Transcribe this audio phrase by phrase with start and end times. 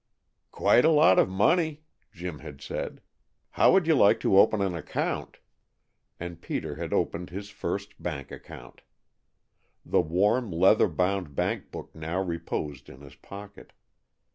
[0.51, 3.01] "Quite a lot of money," Jim had said.
[3.51, 5.37] "How would you like to open an account?"
[6.19, 8.81] and Peter had opened his first bank account.
[9.85, 13.73] The warm, leather bound bank book now reposed in his pocket.